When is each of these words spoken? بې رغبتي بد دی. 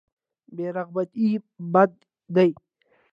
بې 0.55 0.67
رغبتي 0.77 1.29
بد 1.73 1.91
دی. 2.35 2.49